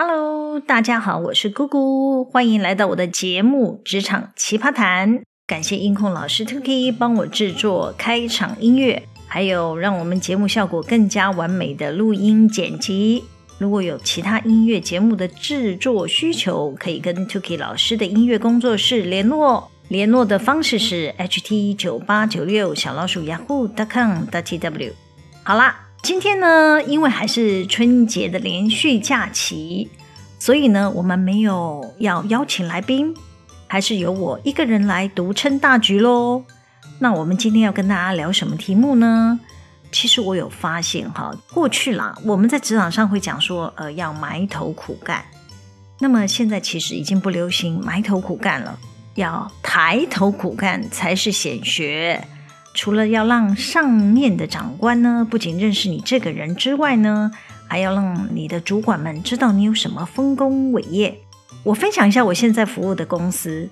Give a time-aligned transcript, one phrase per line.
[0.00, 5.18] Hello，大家好，我是姑姑，欢迎来到我的节目《职场奇葩谈》。
[5.44, 13.24] 感谢音控老师 Tuki 帮我制作开场音乐，还有让我们节目效果更加完美的录音剪辑。
[13.58, 19.68] 如果有其他音乐节目的制作需求，可以跟 Tuki 老师的音乐工作室联络。
[19.88, 24.92] 联络的方式是 ht 九八九六小老鼠 yahoo.com.tw。
[25.42, 29.90] 好啦，今天呢，因为还是春节的连续假期，
[30.38, 33.14] 所以呢，我们没有要邀请来宾，
[33.66, 36.44] 还是由我一个人来独撑大局喽。
[37.00, 39.38] 那我们今天要跟大家聊什么题目呢？
[39.92, 45.24] 其实我有发现哈，过去啦，我们在职场上会讲说，呃，要埋头苦干。
[45.98, 48.78] 那么现在其实已经不流行埋头苦干了。
[49.14, 52.24] 要抬头苦干才是显学。
[52.78, 57.28] 除了要让上面的长官呢，不仅认识你这个人之外呢，
[57.66, 61.18] 还要让你的主管们知道你有什么丰功伟业。
[61.64, 63.68] 我分享一下我现在服务的公司，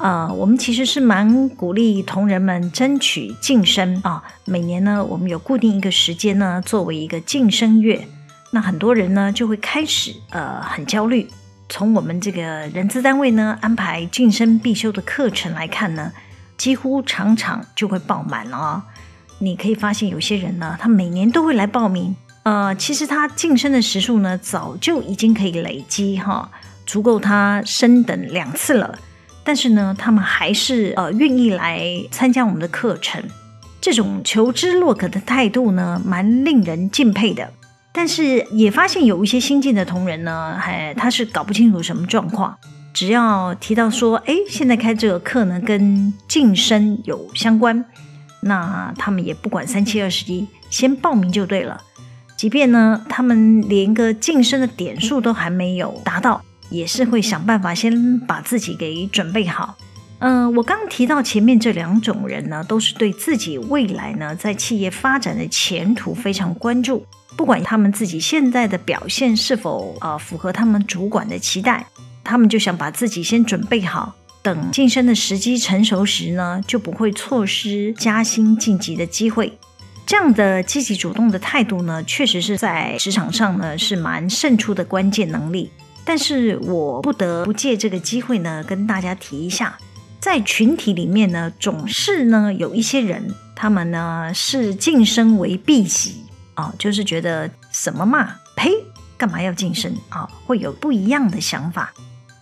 [0.00, 4.24] 呃，我们其实是蛮鼓励同仁们争取晋升啊。
[4.44, 8.08] 每年呢，我们有固定一个时间呢，作为一个晋升月，
[8.50, 11.28] 那很多人呢就会开始呃很焦虑。
[11.68, 12.42] 从我们这个
[12.74, 16.12] 人资单位呢安排晋升必修的课程来看呢，
[16.58, 18.82] 几乎场场就会爆满了哦。
[19.38, 22.14] 你可以发现有些人呢，他每年都会来报名。
[22.42, 26.50] 呃，其实他晋升的时数呢，早就已经可以累积哈，
[26.84, 28.98] 足够他升等两次了。
[29.44, 33.22] 但是呢，他们还是呃愿意来参加我们的课程。
[33.80, 37.50] 这种求知若渴的态度呢，蛮令人敬佩的。
[37.92, 42.56] 但是也发现有一些新进的同仁呢，还他是搞不清楚什么状况。
[42.98, 47.84] 只要提到说，哎，现在开这个课呢，跟晋升有相关，
[48.40, 51.80] 那他们也不管三七二十一，先报名就对了。
[52.36, 59.76] 即便呢，他们连个晋升的点数都还没有达到，也是会想办法先把自己给准备好。
[60.18, 67.06] 嗯、我刚提到前面这两种人呢，都是对自己未来呢在企业发展的前途非常关注。
[67.36, 71.86] 不管他们自己现在的表现是否啊、呃、符合他们主管的期待，
[72.28, 79.58] 他们就想把自己先准备好，等晋升的时机成熟时呢，就不会错失加薪晋级的机会。
[80.04, 85.70] 这样的积极主动的态度呢，确实是在职场上呢是蛮胜出的关键能力。
[86.04, 89.78] 但是我不得不借这个机会呢，跟大家提一下，
[90.20, 96.24] 在群体里面呢，总是呢有一些人，他们呢视晋升为避忌。
[96.52, 98.70] 啊，就是觉得什么嘛，呸，
[99.16, 100.28] 干嘛要晋升啊？
[100.44, 101.90] 会有不一样的想法。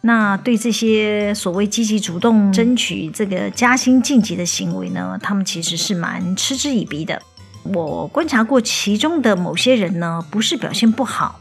[0.06, 7.20] 那对这些所谓积极主动争取这个加薪晋级的行为呢，他们其实是蛮嗤之以鼻的。
[7.64, 11.40] 我观察过其中的某些人呢，不是表现不好，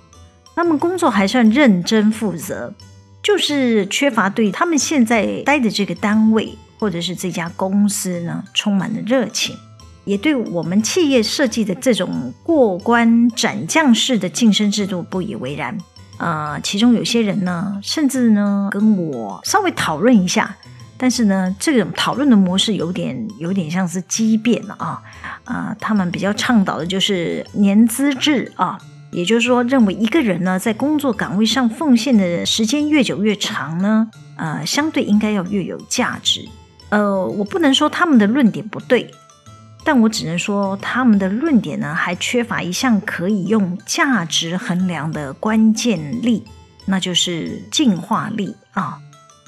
[0.56, 2.74] 他们工作还算认真负责，
[3.22, 9.56] 就是缺乏对他们现在待的这个单位或者是这家公司呢，充满了热情。
[10.06, 15.78] 也对我们企业设计的这种过关斩将式的晋升制度不以为然。
[16.18, 20.56] 呃，其中有些人呢，甚至呢跟我稍微讨论一下，
[20.98, 25.02] 但是呢，这种讨论的模式有点有点像是激辩了啊。
[25.44, 28.80] 啊、他们比较倡导的就是年资制啊，
[29.12, 36.48] 也就是说，认为一个人呢在工作岗位上奉献的时间越久越长呢，呃，相对应该要越有价值。
[36.90, 39.14] 呃，我不能说他们的论点不对。
[39.86, 46.44] 但我只能说，他们的论点呢，还缺乏一项可以用价值衡量的关键力，
[46.86, 48.98] 那就是进化力啊！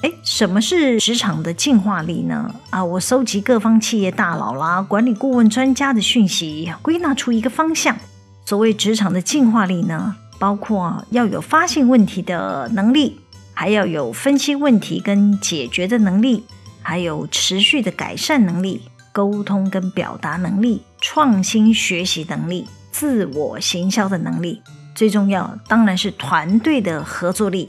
[0.02, 2.54] 诶，什么是职场的进化力呢？
[2.70, 7.96] 啊，我搜集各方企业大佬啦、管理顾问专家的讯息，归纳出一个方向。
[8.44, 13.20] 所谓职场的进化力呢，包括要有发现问题的能力，
[13.52, 16.44] 还要有分析问题跟解决的能力，
[16.80, 18.82] 还有持续的改善能力。
[19.18, 24.62] 沟通跟表达能力、创新学习能力、自我行销的能力，
[24.94, 27.68] 最重要当然是团队的合作力。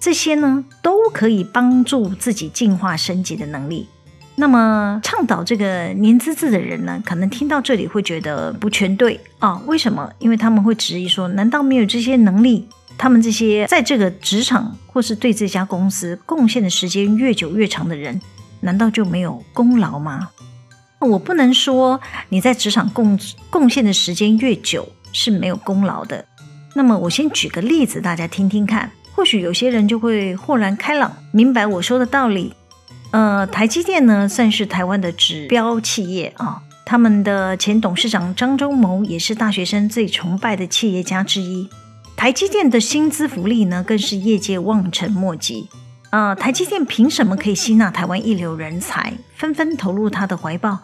[0.00, 3.86] 这些呢，都可以帮助自己进化升级的能力。
[4.34, 9.62] 那么，倡导这个年资制的人呢，可能听到这里会觉得不全对啊？
[9.66, 10.12] 为什么？
[10.18, 18.20] 因为他们会质疑说：难道没有这些能力，他们这些在这个职场或是对这家公司贡献的时间越久越长的人，
[18.58, 20.30] 难道就没有功劳吗？
[21.00, 23.18] 我不能说你在职场贡
[23.48, 26.24] 贡献的时间越久是没有功劳的。
[26.74, 32.54] 那么我先举个例子，大家听听看，或许有些人就会豁然开朗，明白我说的道理。
[33.10, 41.68] 呃，台积电呢算是台湾的指标企业啊，他们的前董事长张忠谋也是大学生最崇拜的企业家之一。
[42.14, 45.68] 台积电的薪资福利呢，更是业界望尘莫及。
[46.10, 50.78] 呃，台积电凭什么可以吸纳台湾一流人才，纷纷投入他的怀抱？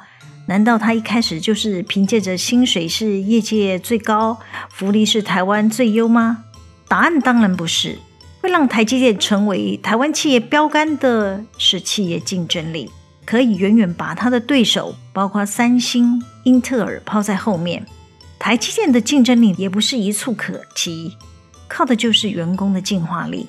[0.46, 4.38] 难道他一开始就是凭借着薪水是业界最高，
[4.70, 6.44] 福利是台湾最优吗？
[6.87, 7.99] 答案当然不是。
[8.40, 12.88] 会让台积电成为台湾企业标杆的是企业竞争力，
[13.25, 17.84] 可以远远把他的对手，包括三星、英特尔抛在后面。
[18.38, 21.17] 台积电的竞争力也不是一蹴可及，
[21.67, 23.49] 靠的就是员工的进化力。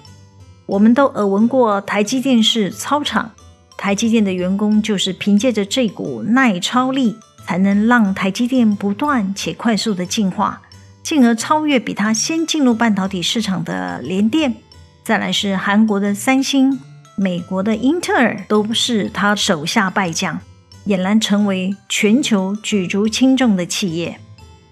[0.68, 3.32] 我们都耳闻过台积电是操场，
[3.78, 7.16] 台积电的员工就是凭借着这股耐超力，
[7.46, 10.62] 才能让台积电不断且快速的进化，
[11.02, 14.56] 进而超越比他先进入半导体市场的联电。
[15.06, 16.78] 再来是韩国的三星、
[17.16, 20.38] 美国的英特尔，都是他手下败将，
[20.86, 24.20] 俨然成为全球举足轻重的企业。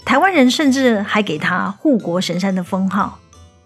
[0.04, 3.18] 台湾人甚至还给他护国神山的封号。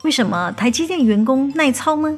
[0.04, 2.18] 为什么台积电员工耐操呢？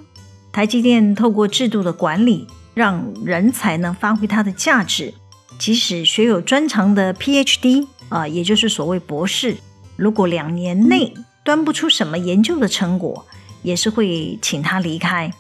[0.52, 5.14] 台积电透过制度的管理，让人才能发挥它的价值。
[5.58, 9.58] 即使学有专长的 PhD 啊，也就是所谓博士，
[9.96, 11.14] 如果两年内
[11.44, 13.26] 端不出什么研究的成果，
[13.64, 15.32] 也是会请他离开。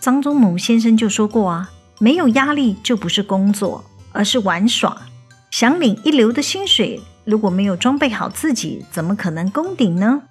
[0.00, 5.06] 张忠谋先生就说过啊，没有压力就不是工作，而是玩耍。
[5.50, 10.22] 想领一流的薪水，如果没有装备好自己，怎么可能攻顶呢？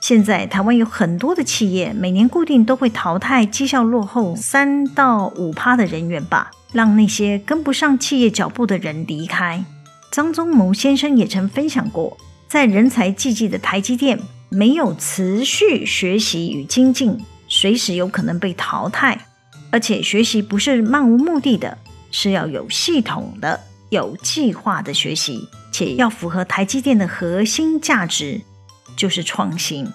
[0.00, 9.64] 现在台湾有很多的企业，每年固定都会淘汰绩效落后三到五趴的人员吧，让那些跟不上企业脚步的人离开。
[10.10, 12.16] 张忠谋先生也曾分享过，
[12.48, 14.18] 在人才济济的台积电。
[14.50, 17.18] 没有持续学习与精进，
[17.48, 19.26] 随时有可能被淘汰。
[19.70, 21.76] 而且学习不是漫无目的的，
[22.10, 23.60] 是要有系统的、
[23.90, 28.40] 有计划的学习，且要符合台积电的核心价值，
[28.98, 29.86] 就是创新。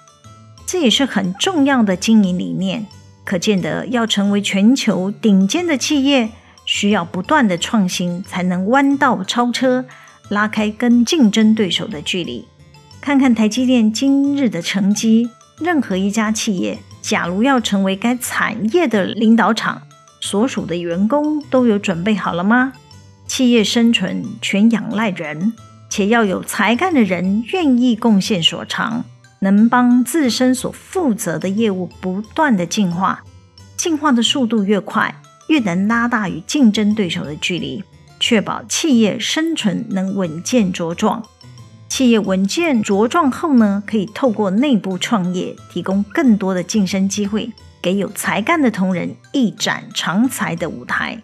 [0.65, 2.88] 这也是很重要的经营理念。
[3.25, 6.29] 可见得要成为全球顶尖的企业，
[6.65, 9.85] 需要不断的创新，才能弯道超车，
[10.29, 12.45] 拉开跟竞争对手的距离。
[13.00, 15.29] 看看台积电今日的成绩，
[15.59, 19.83] 任何一家企业，假如要成为该产业的领导厂，
[20.19, 22.73] 所属的员工都有准备好了吗？
[23.25, 25.53] 企业生存全仰赖人，
[25.95, 29.06] 且要有才干的人愿意贡献所长，
[29.42, 33.24] 能帮自身所负责的业务不断的进化，
[33.78, 37.84] 进化的速度越快，越能拉大与竞争对手的距离，
[38.19, 41.24] 确保企业生存能稳健茁壮。
[41.88, 51.22] 企业稳健茁壮后呢，可以透过内部创业，提供更多的晋升机会，给有才干的同仁一展长才的舞台。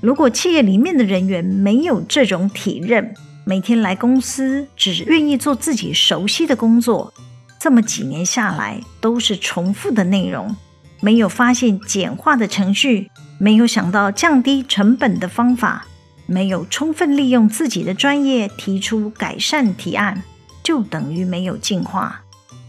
[0.00, 3.14] 如果企业里面的人员没有这种体认，
[3.48, 7.14] 每天来公司只愿意做自己熟悉的工作，
[7.58, 10.54] 这么几年下来都是重复的内容，
[11.00, 15.86] 没有发现简化的程序，没有想到降低成本的方法。
[16.26, 20.22] 没有充分利用自己的专业提出改善提案，
[20.62, 22.20] 就等于没有进化。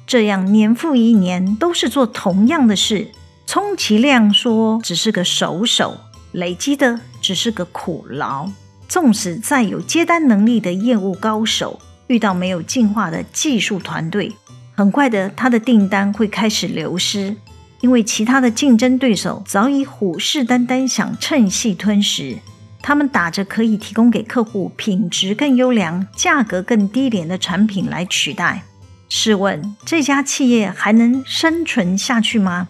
[0.08, 3.12] 这样年复一年都是做同样的事，
[3.46, 5.98] 充其量说只是个手手，
[6.32, 8.50] 累积的只是个苦劳。
[8.90, 14.36] 纵使再有接单能力的业务高手，遇到没有进化的技术团队，
[14.76, 17.36] 很快的他的订单会开始流失，
[17.82, 22.40] 因为其他的竞争对手早已虎视眈眈，想趁隙吞食。
[22.82, 28.64] 他们打着可以提供给客户品质更优良、价格更低廉的产品来取代。
[29.08, 32.68] 试问这家企业还能生存下去吗？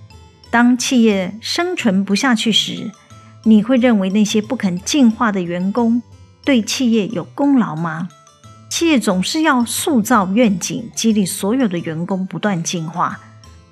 [0.50, 2.92] 当企业生存不下去时，
[3.44, 6.02] 你会认为那些不肯进化的员工
[6.44, 8.10] 对企业有功劳吗？
[8.70, 13.20] 企业总是要塑造愿景，激励所有的员工不断进化，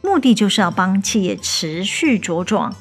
[0.01, 2.73] 目的就是要帮企业持续茁壮。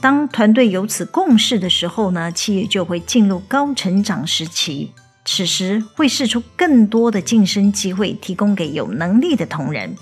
[0.00, 4.92] 当团队有此共识的时候呢，企业就会进入高成长时期。
[5.24, 9.96] 此时会试出更多的晋升机会，提供给有能力的同仁。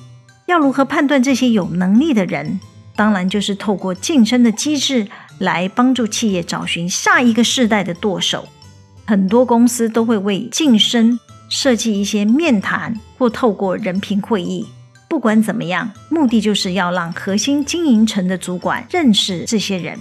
[0.47, 2.61] 要如何判断这些有能力的人？
[2.97, 8.49] 当然就是透过晋升的机制来帮助企业找寻下一个世代的舵手。
[9.07, 14.67] 很多公司都会为晋升设计一些面谈，或透过人评会议。
[15.09, 19.99] 不管怎么样，目的就是要让核心经营层的主管认识这些人。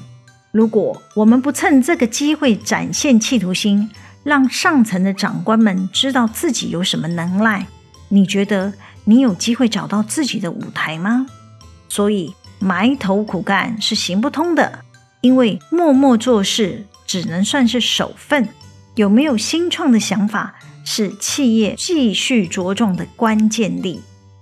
[0.51, 3.89] 如果我们不趁这个机会展现企图心，
[4.23, 7.67] 让上层的长官们知道自己有什么能耐，
[8.09, 8.73] 你觉得
[9.03, 11.27] 你有机会找到自己的舞台吗？
[11.89, 14.79] 所以埋头苦干是行不通的，
[15.23, 18.49] 因为默默做事只能算是守份。
[18.95, 24.01] 有没有新创的想法，是企业继续茁壮的关键力。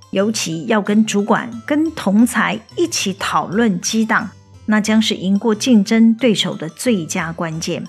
[0.10, 4.32] 尤其要跟主管、跟同才一起讨论激荡，
[4.66, 7.88] 那将是赢过竞争对手的最佳关键。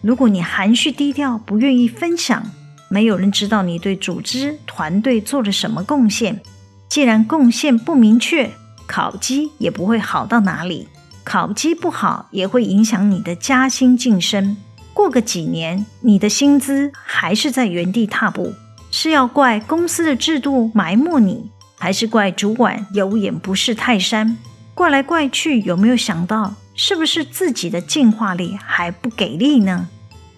[0.00, 2.50] 如果你含蓄低调，不愿意分享，
[2.88, 6.40] 没有人知道你对组织团队做了什么贡献。
[6.88, 8.50] 既然贡献不明确，
[8.86, 10.88] 考绩也不会好到哪里。
[11.24, 14.56] 考绩不好，也会影响你的加薪晋升。
[14.92, 18.52] 过个几年，你的薪资还是在原地踏步，
[18.90, 24.36] 是要怪公司的制度埋没你，还是怪主管有眼不识泰山？
[24.74, 26.54] 怪来怪去，有没有想到？
[26.74, 29.88] 是不是自己的进化力还不给力呢？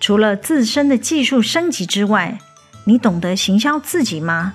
[0.00, 2.38] 除了自身的技术升级之外，
[2.84, 4.54] 你懂得行销自己吗？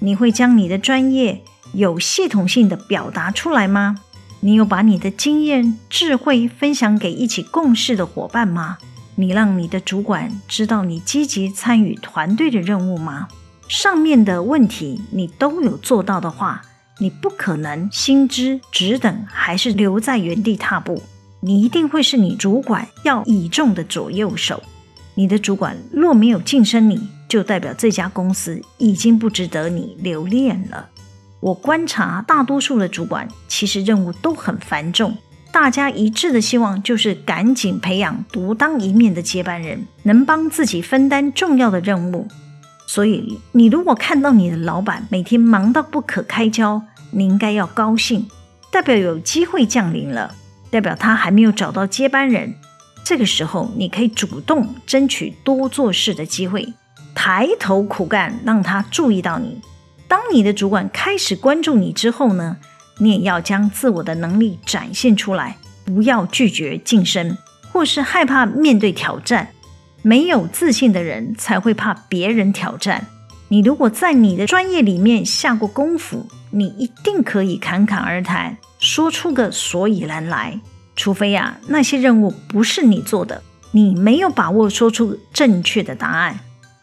[0.00, 3.96] 你会将你的专业有系统性的表达出来吗？
[4.44, 8.76] 你有把你的经验、智慧分享给一起共事的伙伴吗？
[9.14, 13.28] 你让你的主管知道你积极参与团队的任务吗？
[13.68, 16.60] 上面的问题你都有做到的话，
[16.98, 21.00] 你不可能心之只等，还是留在原地踏步。
[21.38, 24.60] 你一定会是你主管要倚重的左右手。
[25.14, 30.88] 你的主管若没有晋升你，就代表这家公司已经不值得你留恋了。
[31.42, 35.16] 我观察大多数的主管，其实任务都很繁重，
[35.50, 42.28] 大家一致的希望就是赶紧培养独当一面的接班人，能帮自己分担重要的任务。
[42.86, 46.80] 所以，你如果看到你的老板每天忙到不可开交，
[47.10, 48.28] 你应该要高兴，
[48.70, 50.36] 代表有机会降临了。
[50.70, 52.54] 代表他还没有找到接班人，
[53.02, 56.72] 这个时候你可以主动争取多做事的机会，
[57.16, 59.60] 抬头苦干，让他注意到你。
[60.12, 62.58] 当你的主管开始关注你之后呢，
[62.98, 67.38] 你也要将自我的能力展现出来，不要拒绝晋升，
[67.72, 69.48] 或是害怕面对挑战。
[70.02, 73.06] 没有自信的人才会怕别人挑战。
[73.48, 78.58] 你如果在你的专业里面下过功夫，你一定可以侃侃而谈。
[78.78, 80.60] 说出个所以然来，
[80.94, 86.40] 除非呀、那些任务不是你做的，你没有把握说出正确的答案。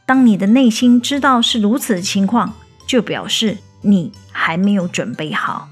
[0.08, 2.56] 当你的内心知道是如此的情况，
[2.90, 5.70] 就表示你还没有准备好，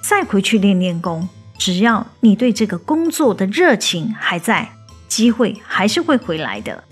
[0.00, 1.28] 再回去练练功。
[1.58, 4.72] 只要你对这个工作的热情还在，
[5.06, 6.84] 机会还是会回来的。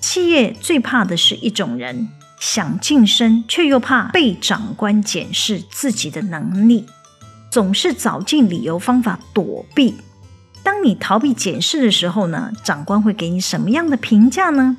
[0.00, 2.08] 企业最怕的是一种人，
[2.40, 6.86] 想晋升却又怕被长官检视自己的能力。
[7.52, 9.94] 总是找尽理由方法躲避。
[10.64, 14.76] 当你逃避检视的时候呢，长官会给你什么样的评价呢？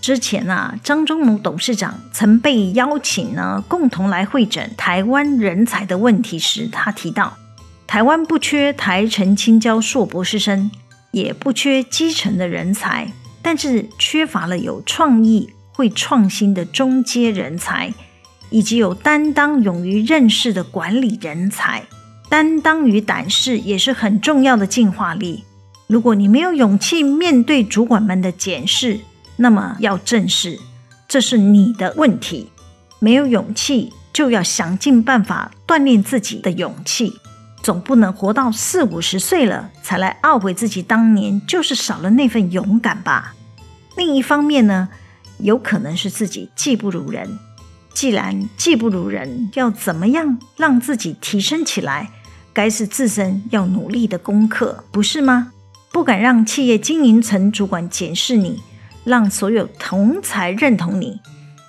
[0.00, 7.36] 之前啊，张忠谋董事长曾被邀请呢，共同来会诊台湾人才的问题时，他提到，
[7.86, 10.70] 台湾不缺台成清交硕博士生，
[11.10, 17.92] 也不缺基层的人才，但是缺乏了有创意、会创新的中阶人才，
[18.48, 21.82] 以及有担当、勇于认识的管理人才。
[22.30, 25.44] 担当与胆识也是很重要的进化力。
[25.88, 29.00] 如果你没有勇气面对主管们的检视，
[29.42, 30.58] 那么要正视，
[31.08, 32.50] 这是你的问题。
[32.98, 37.14] 没有勇气，就要想尽办法锻炼自己的勇气。
[37.62, 43.34] 总不能活到四五十岁了才来懊悔自己当年就是少了那份勇敢吧。
[43.96, 44.90] 另一方面呢，
[45.38, 47.38] 有可能是自己技不如人。
[47.94, 52.10] 既然技不如人，要怎么样让自己提升起来？
[52.52, 55.52] 该是自身要努力的功课，不是吗？
[55.92, 58.62] 不敢让企业经营层主管检视你，
[59.10, 61.18] 让所有同才认同你，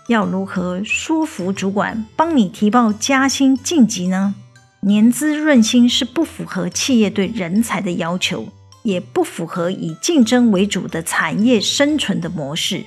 [0.07, 4.35] 要如何说服主管帮你提报加薪晋级呢？
[4.81, 8.47] 年资润薪是不符合企业对人才的要求，
[8.83, 12.85] 也不符合以竞争为主的产业生存的模式。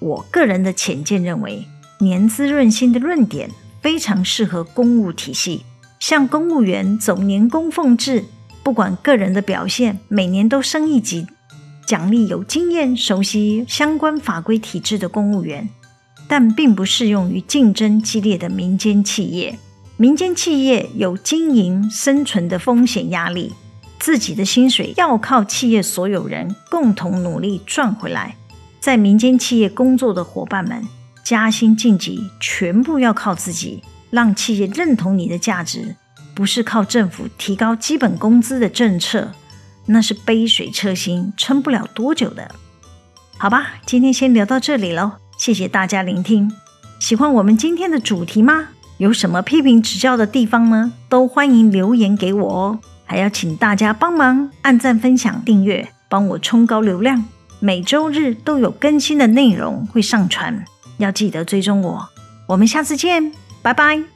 [0.00, 1.64] 我个人的浅见认为，
[2.00, 3.48] 年资润薪的论点
[3.80, 5.64] 非常适合公务体系。
[6.00, 8.24] 像公务员走年功俸制，
[8.64, 11.28] 不管个人的表现，每年都升一级，
[11.92, 15.68] 奖励有经验、熟悉相关法规体制的公务员，
[16.26, 19.58] 但并不适用于竞争激烈的民间企业。
[19.98, 23.52] 民间企业有经营生存的风险压力，
[23.98, 28.36] 自己的薪水要靠企业所有人共同努力赚回来。
[28.80, 30.82] 在民间企业工作的伙伴们，
[31.22, 33.82] 加薪晋级全部要靠自己。
[34.08, 35.94] 让企业认同你的价值，
[36.34, 39.32] 不是靠政府提高基本工资的政策，
[39.86, 42.54] 那是杯水车薪，撑不了多久的。
[43.38, 46.52] 好吧，今天先聊到这里喽，谢谢大家聆听。
[47.00, 48.68] 喜欢我们今天的主题吗？
[48.98, 50.92] 有什么批评指教的地方呢？
[51.08, 52.78] 都欢迎留言给我哦。
[53.04, 57.24] 还要请大家帮忙按赞、分享、订阅，帮我冲高流量。
[57.58, 60.64] 每周日都有更新的内容会上传，
[60.98, 62.08] 要记得追踪我。
[62.46, 63.32] 我们下次见。
[63.62, 64.11] 拜拜。